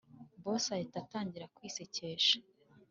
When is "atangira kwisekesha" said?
1.03-2.37